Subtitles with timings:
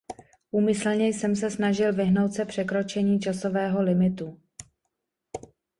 [0.51, 4.39] Úmyslně jsem se snažil vyhnout se překročení časového limitu.